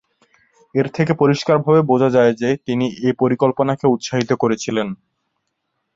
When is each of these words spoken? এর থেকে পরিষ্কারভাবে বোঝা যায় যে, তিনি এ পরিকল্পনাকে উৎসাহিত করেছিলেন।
এর 0.75 0.87
থেকে 0.89 1.13
পরিষ্কারভাবে 1.13 1.81
বোঝা 1.81 2.09
যায় 2.09 2.33
যে, 2.33 2.49
তিনি 2.67 2.85
এ 3.01 3.09
পরিকল্পনাকে 3.19 3.85
উৎসাহিত 3.87 4.31
করেছিলেন। 4.33 4.87